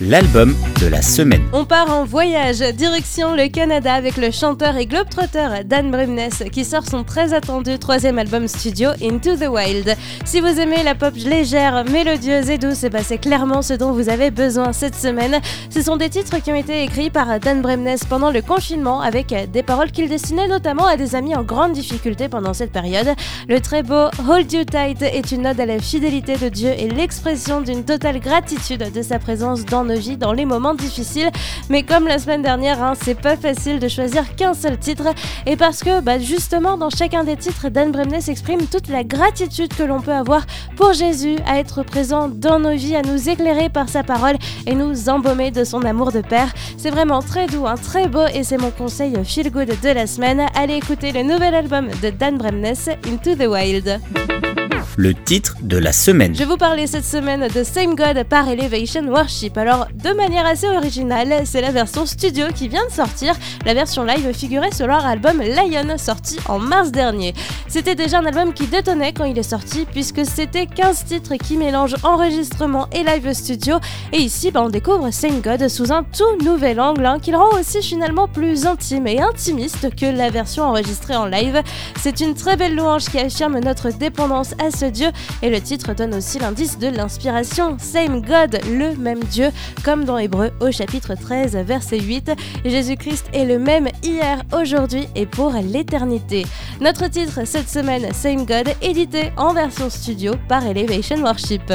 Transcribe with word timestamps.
l'album 0.00 0.54
de 0.80 0.86
la 0.86 1.02
semaine. 1.02 1.42
On 1.52 1.64
part 1.64 1.90
en 1.90 2.04
voyage, 2.04 2.60
direction 2.74 3.34
le 3.34 3.48
Canada 3.48 3.94
avec 3.94 4.16
le 4.16 4.30
chanteur 4.30 4.76
et 4.76 4.86
globetrotter 4.86 5.64
Dan 5.64 5.90
Bremnes 5.90 6.30
qui 6.50 6.64
sort 6.64 6.86
son 6.86 7.04
très 7.04 7.34
attendu 7.34 7.78
troisième 7.78 8.18
album 8.18 8.48
studio 8.48 8.90
Into 9.02 9.36
the 9.36 9.48
Wild. 9.48 9.96
Si 10.24 10.40
vous 10.40 10.58
aimez 10.58 10.82
la 10.82 10.94
pop 10.94 11.14
légère, 11.16 11.84
mélodieuse 11.84 12.50
et 12.50 12.58
douce, 12.58 12.84
ben, 12.90 13.02
c'est 13.04 13.18
clairement 13.18 13.62
ce 13.62 13.74
dont 13.74 13.92
vous 13.92 14.08
avez 14.08 14.30
besoin 14.30 14.72
cette 14.72 14.96
semaine. 14.96 15.40
Ce 15.70 15.82
sont 15.82 15.96
des 15.96 16.08
titres 16.08 16.38
qui 16.42 16.50
ont 16.50 16.56
été 16.56 16.82
écrits 16.82 17.10
par 17.10 17.38
Dan 17.38 17.62
Bremnes 17.62 17.96
pendant 18.08 18.30
le 18.30 18.42
confinement 18.42 19.00
avec 19.00 19.34
des 19.52 19.62
paroles 19.62 19.90
qu'il 19.90 20.08
destinait 20.08 20.48
notamment 20.48 20.86
à 20.86 20.96
des 20.96 21.14
amis 21.14 21.34
en 21.34 21.42
grande 21.42 21.72
difficulté 21.72 22.28
pendant 22.28 22.54
cette 22.54 22.72
période. 22.72 23.08
Le 23.48 23.60
très 23.60 23.82
beau 23.82 24.08
Hold 24.28 24.52
You 24.52 24.64
Tight 24.64 25.02
est 25.02 25.32
une 25.32 25.46
ode 25.46 25.60
à 25.60 25.66
la 25.66 25.78
fidélité 25.78 26.36
de 26.36 26.48
Dieu 26.48 26.70
et 26.76 26.88
l'expression 26.88 27.60
d'une 27.60 27.84
totale 27.84 28.20
gratitude 28.20 28.92
de 28.92 29.02
sa 29.02 29.18
présence 29.18 29.64
dans 29.64 29.81
nos 29.84 29.98
vie 29.98 30.16
dans 30.16 30.32
les 30.32 30.44
moments 30.44 30.74
difficiles. 30.74 31.30
Mais 31.68 31.82
comme 31.82 32.06
la 32.06 32.18
semaine 32.18 32.42
dernière, 32.42 32.82
hein, 32.82 32.94
c'est 33.02 33.20
pas 33.20 33.36
facile 33.36 33.78
de 33.78 33.88
choisir 33.88 34.34
qu'un 34.36 34.54
seul 34.54 34.78
titre. 34.78 35.08
Et 35.46 35.56
parce 35.56 35.82
que 35.82 36.00
bah, 36.00 36.18
justement, 36.18 36.76
dans 36.76 36.90
chacun 36.90 37.24
des 37.24 37.36
titres, 37.36 37.68
Dan 37.68 37.92
Bremnes 37.92 38.14
exprime 38.28 38.66
toute 38.66 38.88
la 38.88 39.04
gratitude 39.04 39.74
que 39.74 39.82
l'on 39.82 40.00
peut 40.00 40.12
avoir 40.12 40.44
pour 40.76 40.92
Jésus 40.92 41.36
à 41.46 41.58
être 41.58 41.82
présent 41.82 42.28
dans 42.28 42.58
nos 42.58 42.74
vies, 42.74 42.96
à 42.96 43.02
nous 43.02 43.28
éclairer 43.28 43.68
par 43.68 43.88
sa 43.88 44.02
parole 44.02 44.36
et 44.66 44.74
nous 44.74 45.08
embaumer 45.08 45.50
de 45.50 45.64
son 45.64 45.82
amour 45.82 46.12
de 46.12 46.20
Père. 46.20 46.52
C'est 46.76 46.90
vraiment 46.90 47.20
très 47.20 47.46
doux, 47.46 47.66
hein, 47.66 47.74
très 47.74 48.08
beau 48.08 48.26
et 48.34 48.44
c'est 48.44 48.58
mon 48.58 48.70
conseil 48.70 49.16
feel 49.24 49.50
good 49.50 49.68
de 49.82 49.88
la 49.88 50.06
semaine. 50.06 50.46
Allez 50.54 50.74
écouter 50.74 51.12
le 51.12 51.22
nouvel 51.22 51.54
album 51.54 51.88
de 52.02 52.10
Dan 52.10 52.38
Bremnes, 52.38 52.74
Into 53.06 53.34
the 53.34 53.48
Wild 53.48 54.51
le 54.96 55.14
titre 55.14 55.56
de 55.62 55.76
la 55.78 55.92
semaine. 55.92 56.34
Je 56.34 56.40
vais 56.40 56.44
vous 56.44 56.56
parler 56.56 56.86
cette 56.86 57.04
semaine 57.04 57.48
de 57.48 57.64
Same 57.64 57.94
God 57.94 58.24
par 58.24 58.48
Elevation 58.48 59.02
Worship. 59.08 59.56
Alors, 59.56 59.86
de 59.92 60.14
manière 60.14 60.46
assez 60.46 60.68
originale, 60.68 61.42
c'est 61.44 61.60
la 61.60 61.70
version 61.70 62.04
studio 62.06 62.46
qui 62.54 62.68
vient 62.68 62.86
de 62.86 62.92
sortir. 62.92 63.34
La 63.64 63.74
version 63.74 64.04
live 64.04 64.32
figurait 64.32 64.72
sur 64.72 64.86
leur 64.86 65.06
album 65.06 65.40
Lion, 65.40 65.96
sorti 65.96 66.38
en 66.48 66.58
mars 66.58 66.92
dernier. 66.92 67.34
C'était 67.68 67.94
déjà 67.94 68.18
un 68.18 68.26
album 68.26 68.52
qui 68.52 68.66
détonnait 68.66 69.12
quand 69.12 69.24
il 69.24 69.38
est 69.38 69.42
sorti, 69.42 69.86
puisque 69.90 70.26
c'était 70.26 70.66
15 70.66 71.04
titres 71.04 71.34
qui 71.36 71.56
mélangent 71.56 71.96
enregistrement 72.02 72.88
et 72.92 73.02
live 73.02 73.32
studio. 73.32 73.76
Et 74.12 74.18
ici, 74.18 74.50
bah, 74.50 74.62
on 74.62 74.68
découvre 74.68 75.10
Same 75.10 75.40
God 75.40 75.68
sous 75.68 75.92
un 75.92 76.02
tout 76.04 76.44
nouvel 76.44 76.80
angle, 76.80 77.06
hein, 77.06 77.18
qui 77.20 77.30
le 77.30 77.38
rend 77.38 77.58
aussi 77.58 77.82
finalement 77.82 78.28
plus 78.28 78.66
intime 78.66 79.06
et 79.06 79.20
intimiste 79.20 79.94
que 79.94 80.06
la 80.06 80.30
version 80.30 80.64
enregistrée 80.64 81.16
en 81.16 81.26
live. 81.26 81.62
C'est 82.00 82.20
une 82.20 82.34
très 82.34 82.56
belle 82.56 82.76
louange 82.76 83.06
qui 83.06 83.18
affirme 83.18 83.58
notre 83.60 83.90
dépendance 83.90 84.54
à 84.58 84.70
ce 84.70 84.81
Dieu 84.90 85.08
et 85.42 85.50
le 85.50 85.60
titre 85.60 85.94
donne 85.94 86.14
aussi 86.14 86.38
l'indice 86.38 86.78
de 86.78 86.88
l'inspiration. 86.88 87.76
Same 87.78 88.22
God, 88.22 88.58
le 88.70 88.96
même 88.96 89.22
Dieu, 89.24 89.50
comme 89.84 90.04
dans 90.04 90.18
Hébreu 90.18 90.50
au 90.60 90.70
chapitre 90.70 91.14
13, 91.14 91.56
verset 91.56 92.00
8. 92.00 92.32
Jésus-Christ 92.64 93.26
est 93.32 93.44
le 93.44 93.58
même 93.58 93.88
hier, 94.02 94.42
aujourd'hui 94.52 95.06
et 95.14 95.26
pour 95.26 95.52
l'éternité. 95.52 96.46
Notre 96.80 97.08
titre 97.08 97.40
cette 97.44 97.68
semaine, 97.68 98.12
Same 98.12 98.46
God, 98.46 98.74
édité 98.80 99.32
en 99.36 99.52
version 99.52 99.90
studio 99.90 100.34
par 100.48 100.66
Elevation 100.66 101.22
Worship 101.22 101.72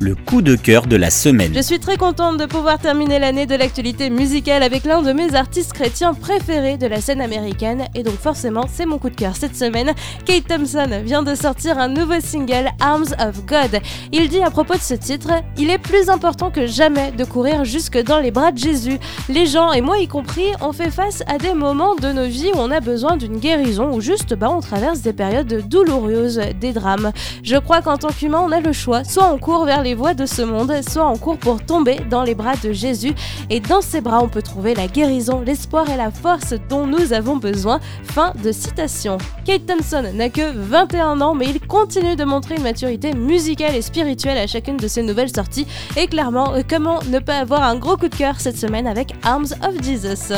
le 0.00 0.14
coup 0.14 0.42
de 0.42 0.56
cœur 0.56 0.86
de 0.86 0.96
la 0.96 1.10
semaine. 1.10 1.52
Je 1.54 1.60
suis 1.60 1.80
très 1.80 1.96
contente 1.96 2.36
de 2.38 2.46
pouvoir 2.46 2.78
terminer 2.78 3.18
l'année 3.18 3.46
de 3.46 3.54
l'actualité 3.54 4.10
musicale 4.10 4.62
avec 4.62 4.84
l'un 4.84 5.02
de 5.02 5.12
mes 5.12 5.34
artistes 5.34 5.72
chrétiens 5.72 6.14
préférés 6.14 6.76
de 6.76 6.86
la 6.86 7.00
scène 7.00 7.20
américaine 7.20 7.86
et 7.94 8.02
donc 8.02 8.14
forcément 8.14 8.66
c'est 8.72 8.86
mon 8.86 8.98
coup 8.98 9.10
de 9.10 9.14
cœur 9.14 9.36
cette 9.36 9.56
semaine. 9.56 9.92
Kate 10.24 10.46
Thompson 10.48 11.02
vient 11.04 11.22
de 11.22 11.34
sortir 11.34 11.78
un 11.78 11.88
nouveau 11.88 12.20
single 12.20 12.70
Arms 12.80 13.14
of 13.18 13.44
God. 13.46 13.80
Il 14.12 14.28
dit 14.28 14.42
à 14.42 14.50
propos 14.50 14.74
de 14.74 14.80
ce 14.80 14.94
titre, 14.94 15.30
il 15.56 15.70
est 15.70 15.78
plus 15.78 16.08
important 16.08 16.50
que 16.50 16.66
jamais 16.66 17.12
de 17.12 17.24
courir 17.24 17.64
jusque 17.64 17.98
dans 18.02 18.20
les 18.20 18.30
bras 18.30 18.52
de 18.52 18.58
Jésus. 18.58 18.98
Les 19.28 19.46
gens 19.46 19.72
et 19.72 19.80
moi 19.80 19.98
y 19.98 20.08
compris, 20.08 20.46
on 20.60 20.72
fait 20.72 20.90
face 20.90 21.22
à 21.26 21.38
des 21.38 21.54
moments 21.54 21.94
de 21.94 22.12
nos 22.12 22.26
vies 22.26 22.50
où 22.54 22.58
on 22.58 22.70
a 22.70 22.80
besoin 22.80 23.16
d'une 23.16 23.38
guérison 23.38 23.92
ou 23.92 24.00
juste 24.00 24.34
bah, 24.34 24.50
on 24.50 24.60
traverse 24.60 25.00
des 25.00 25.12
périodes 25.12 25.68
douloureuses, 25.68 26.40
des 26.60 26.72
drames. 26.72 27.12
Je 27.42 27.56
crois 27.56 27.82
qu'en 27.82 27.96
tant 27.96 28.08
qu'humain 28.08 28.42
on 28.44 28.52
a 28.52 28.60
le 28.60 28.72
choix, 28.72 29.04
soit 29.04 29.32
on 29.32 29.38
court 29.38 29.64
vers 29.64 29.79
les 29.80 29.94
voix 29.94 30.14
de 30.14 30.26
ce 30.26 30.42
monde, 30.42 30.72
soit 30.88 31.04
en 31.04 31.16
cours 31.16 31.38
pour 31.38 31.62
tomber 31.64 32.00
dans 32.10 32.22
les 32.22 32.34
bras 32.34 32.54
de 32.62 32.72
Jésus. 32.72 33.14
Et 33.48 33.60
dans 33.60 33.80
ses 33.80 34.00
bras, 34.00 34.22
on 34.22 34.28
peut 34.28 34.42
trouver 34.42 34.74
la 34.74 34.86
guérison, 34.86 35.40
l'espoir 35.40 35.88
et 35.90 35.96
la 35.96 36.10
force 36.10 36.54
dont 36.68 36.86
nous 36.86 37.12
avons 37.12 37.36
besoin. 37.36 37.80
Fin 38.04 38.32
de 38.42 38.52
citation. 38.52 39.18
Kate 39.44 39.66
Thompson 39.66 40.04
n'a 40.14 40.28
que 40.28 40.52
21 40.52 41.20
ans, 41.20 41.34
mais 41.34 41.46
il 41.46 41.60
continue 41.60 42.16
de 42.16 42.24
montrer 42.24 42.56
une 42.56 42.62
maturité 42.62 43.12
musicale 43.12 43.74
et 43.74 43.82
spirituelle 43.82 44.38
à 44.38 44.46
chacune 44.46 44.76
de 44.76 44.88
ses 44.88 45.02
nouvelles 45.02 45.34
sorties. 45.34 45.66
Et 45.96 46.06
clairement, 46.06 46.54
comment 46.68 47.00
ne 47.08 47.18
pas 47.18 47.38
avoir 47.38 47.62
un 47.62 47.76
gros 47.76 47.96
coup 47.96 48.08
de 48.08 48.14
cœur 48.14 48.40
cette 48.40 48.58
semaine 48.58 48.86
avec 48.86 49.14
Arms 49.22 49.54
of 49.62 49.82
Jesus? 49.82 50.34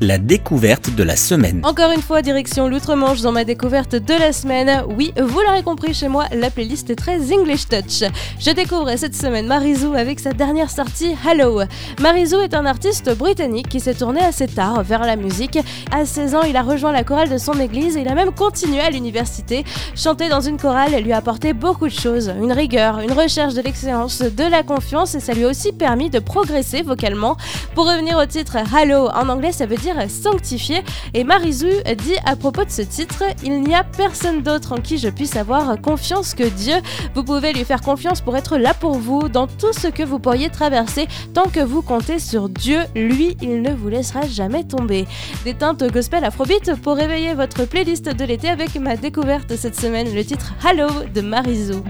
La 0.00 0.18
découverte 0.18 0.94
de 0.94 1.02
la 1.02 1.16
semaine. 1.16 1.60
Encore 1.64 1.90
une 1.90 2.02
fois, 2.02 2.22
direction 2.22 2.68
l'outre-Manche 2.68 3.20
dans 3.20 3.32
ma 3.32 3.44
découverte 3.44 3.96
de 3.96 4.14
la 4.14 4.32
semaine. 4.32 4.84
Oui, 4.96 5.12
vous 5.20 5.40
l'aurez 5.40 5.62
compris 5.62 5.94
chez 5.94 6.08
moi, 6.08 6.26
la 6.32 6.50
playlist 6.50 6.90
est 6.90 6.96
très 6.96 7.32
English 7.32 7.68
Touch. 7.68 8.04
Je 8.38 8.50
découvre 8.50 8.94
cette 8.96 9.16
semaine 9.16 9.46
Marizou 9.46 9.94
avec 9.94 10.20
sa 10.20 10.32
dernière 10.32 10.70
sortie 10.70 11.16
Hello. 11.26 11.62
Marizou 12.00 12.40
est 12.40 12.54
un 12.54 12.66
artiste 12.66 13.16
britannique 13.16 13.68
qui 13.68 13.80
s'est 13.80 13.94
tourné 13.94 14.20
assez 14.20 14.46
tard 14.46 14.82
vers 14.82 15.04
la 15.04 15.16
musique. 15.16 15.58
À 15.90 16.04
16 16.04 16.34
ans, 16.34 16.42
il 16.42 16.56
a 16.56 16.62
rejoint 16.62 16.92
la 16.92 17.02
chorale 17.02 17.28
de 17.28 17.38
son 17.38 17.58
église 17.58 17.96
et 17.96 18.02
il 18.02 18.08
a 18.08 18.14
même 18.14 18.32
continué 18.32 18.80
à 18.80 18.90
l'université. 18.90 19.64
Chanter 19.96 20.28
dans 20.28 20.40
une 20.40 20.58
chorale 20.58 20.94
lui 21.02 21.12
a 21.12 21.16
apporté 21.16 21.52
beaucoup 21.52 21.88
de 21.88 21.92
choses, 21.92 22.32
une 22.40 22.52
rigueur, 22.52 23.00
une 23.00 23.12
recherche 23.12 23.54
de 23.54 23.62
l'excellence, 23.62 24.20
de 24.22 24.44
la 24.44 24.62
confiance 24.62 25.14
et 25.14 25.20
ça 25.20 25.32
lui 25.32 25.44
a 25.44 25.48
aussi 25.48 25.72
permis 25.72 26.10
de 26.10 26.18
progresser 26.18 26.82
vocalement. 26.82 27.36
Pour 27.74 27.86
revenir 27.88 28.16
au 28.18 28.26
titre 28.26 28.56
Hello, 28.56 29.08
en 29.08 29.28
anglais 29.28 29.52
ça 29.52 29.66
veut 29.66 29.76
dire 29.76 29.87
sanctifié. 30.08 30.82
Et 31.14 31.24
Marizu 31.24 31.70
dit 31.96 32.16
à 32.24 32.36
propos 32.36 32.64
de 32.64 32.70
ce 32.70 32.82
titre 32.82 33.24
Il 33.42 33.62
n'y 33.62 33.74
a 33.74 33.84
personne 33.84 34.42
d'autre 34.42 34.72
en 34.72 34.80
qui 34.80 34.98
je 34.98 35.08
puisse 35.08 35.36
avoir 35.36 35.80
confiance 35.80 36.34
que 36.34 36.48
Dieu. 36.48 36.74
Vous 37.14 37.24
pouvez 37.24 37.52
lui 37.52 37.64
faire 37.64 37.80
confiance 37.80 38.20
pour 38.20 38.36
être 38.36 38.56
là 38.56 38.74
pour 38.74 38.98
vous 38.98 39.28
dans 39.28 39.46
tout 39.46 39.72
ce 39.72 39.88
que 39.88 40.02
vous 40.02 40.18
pourriez 40.18 40.50
traverser. 40.50 41.08
Tant 41.34 41.48
que 41.48 41.60
vous 41.60 41.82
comptez 41.82 42.18
sur 42.18 42.48
Dieu, 42.48 42.80
lui, 42.94 43.36
il 43.40 43.62
ne 43.62 43.72
vous 43.72 43.88
laissera 43.88 44.22
jamais 44.26 44.64
tomber. 44.64 45.06
Des 45.44 45.54
teintes 45.54 45.84
gospel 45.92 46.24
afrobeat 46.24 46.74
pour 46.82 46.96
réveiller 46.96 47.34
votre 47.34 47.64
playlist 47.64 48.08
de 48.08 48.24
l'été 48.24 48.48
avec 48.48 48.74
ma 48.76 48.96
découverte 48.96 49.56
cette 49.56 49.78
semaine, 49.78 50.14
le 50.14 50.24
titre 50.24 50.54
Hello 50.64 50.88
de 51.14 51.20
Marizu 51.20 51.82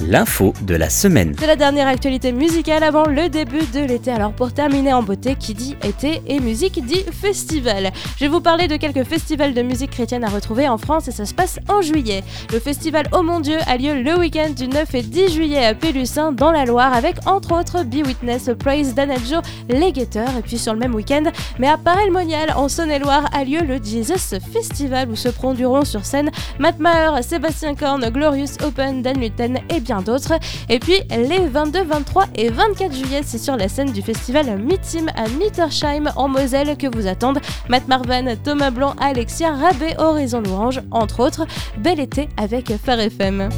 l'info 0.00 0.52
de 0.62 0.74
la 0.74 0.90
semaine. 0.90 1.34
C'est 1.38 1.46
la 1.46 1.56
dernière 1.56 1.86
actualité 1.86 2.32
musicale 2.32 2.82
avant 2.82 3.06
le 3.06 3.28
début 3.28 3.64
de 3.72 3.80
l'été. 3.80 4.10
Alors 4.10 4.32
pour 4.32 4.52
terminer 4.52 4.92
en 4.92 5.02
beauté, 5.02 5.36
qui 5.36 5.54
dit 5.54 5.76
été 5.82 6.22
et 6.26 6.40
musique 6.40 6.84
dit 6.84 7.04
festival. 7.12 7.92
Je 8.16 8.24
vais 8.24 8.28
vous 8.28 8.40
parler 8.40 8.68
de 8.68 8.76
quelques 8.76 9.04
festivals 9.04 9.54
de 9.54 9.62
musique 9.62 9.90
chrétienne 9.90 10.24
à 10.24 10.28
retrouver 10.28 10.68
en 10.68 10.78
France 10.78 11.08
et 11.08 11.12
ça 11.12 11.26
se 11.26 11.34
passe 11.34 11.58
en 11.68 11.82
juillet. 11.82 12.22
Le 12.52 12.58
festival 12.58 13.06
Oh 13.12 13.22
mon 13.22 13.40
Dieu 13.40 13.58
a 13.66 13.76
lieu 13.76 14.02
le 14.02 14.18
week-end 14.18 14.50
du 14.50 14.68
9 14.68 14.94
et 14.94 15.02
10 15.02 15.32
juillet 15.32 15.64
à 15.64 15.74
Pélussin 15.74 16.32
dans 16.32 16.52
la 16.52 16.64
Loire 16.64 16.94
avec 16.94 17.16
entre 17.26 17.58
autres 17.58 17.84
Be 17.84 18.06
Witness, 18.06 18.50
Praise, 18.58 18.94
Danajo, 18.94 19.36
Les 19.68 19.92
Guetteurs 19.92 20.36
et 20.38 20.42
puis 20.42 20.58
sur 20.58 20.72
le 20.72 20.78
même 20.78 20.94
week-end, 20.94 21.24
mais 21.58 21.68
à 21.68 21.76
Paray-le-Monial 21.76 22.52
en 22.56 22.68
Saône-et-Loire 22.68 23.28
a 23.32 23.44
lieu 23.44 23.60
le 23.60 23.76
Jesus 23.82 24.38
Festival 24.52 25.10
où 25.10 25.16
se 25.16 25.28
produiront 25.28 25.84
sur 25.84 26.04
scène 26.04 26.30
Matt 26.58 26.78
Maher, 26.78 27.22
Sébastien 27.22 27.74
Korn, 27.74 28.08
Glorious 28.10 28.56
Open, 28.64 29.02
Dan 29.02 29.20
Lutten 29.20 29.58
et 29.68 29.83
bien 29.84 30.00
d'autres. 30.00 30.32
Et 30.68 30.78
puis 30.80 30.94
les 31.10 31.46
22, 31.46 31.84
23 31.84 32.24
et 32.34 32.48
24 32.48 32.92
juillet, 32.92 33.20
c'est 33.24 33.38
sur 33.38 33.56
la 33.56 33.68
scène 33.68 33.92
du 33.92 34.02
festival 34.02 34.58
Mitim 34.58 35.06
à 35.14 35.28
Mittersheim 35.28 36.10
en 36.16 36.28
Moselle 36.28 36.76
que 36.76 36.86
vous 36.94 37.06
attendent 37.06 37.40
Matt 37.68 37.86
Marvan, 37.86 38.34
Thomas 38.42 38.70
Blanc, 38.70 38.94
Alexia, 39.00 39.52
Rabé, 39.52 39.94
Horizon 39.98 40.40
Louange, 40.40 40.80
entre 40.90 41.20
autres. 41.20 41.46
Bel 41.78 42.00
été 42.00 42.28
avec 42.36 42.72
Phare 42.84 43.00
FM. 43.00 43.48